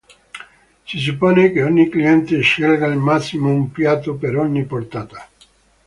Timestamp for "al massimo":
2.87-3.51